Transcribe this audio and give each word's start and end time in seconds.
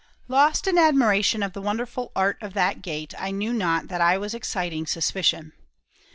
Lost 0.27 0.65
in 0.67 0.79
admiration 0.79 1.43
of 1.43 1.53
the 1.53 1.61
wonderful 1.61 2.11
art 2.15 2.35
of 2.41 2.55
that 2.55 2.81
gate 2.81 3.13
I 3.19 3.29
knew 3.29 3.53
not 3.53 3.87
that 3.89 4.01
I 4.01 4.17
was 4.17 4.33
exciting 4.33 4.87
suspicion. 4.87 5.53